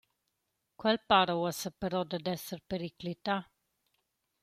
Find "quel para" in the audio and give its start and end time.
0.83-1.35